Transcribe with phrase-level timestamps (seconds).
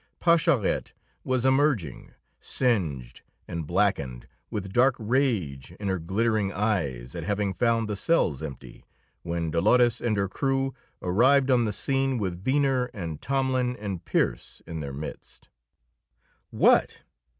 [0.19, 7.53] Pascherette was emerging, singed and blackened, with dark rage in her glittering eyes at having
[7.53, 8.83] found the cells empty,
[9.21, 14.59] when Dolores and her crew arrived on the scene with Venner and Tomlin and Pearse
[14.65, 15.49] in their midst.
[16.49, 17.01] "What!